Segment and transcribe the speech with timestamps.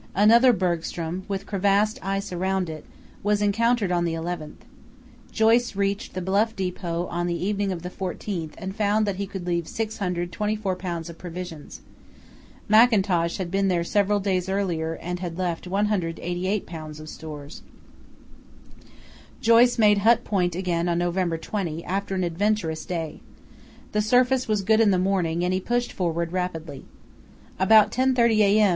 [0.15, 2.85] Another bergstrom, with crevassed ice around it,
[3.21, 4.65] was encountered on the 11th.
[5.31, 9.27] Joyce reached the Bluff depot on the evening of the 14th and found that he
[9.27, 11.07] could leave 624 lbs.
[11.07, 11.81] of provisions.
[12.67, 16.99] Mackintosh had been there several days earlier and had left 188 lbs.
[16.99, 17.61] of stores.
[19.39, 23.19] Joyce made Hut Point again on November 20 after an adventurous day.
[23.91, 26.85] The surface was good in the morning and he pushed forward rapidly.
[27.59, 28.69] About 10.30 a.m.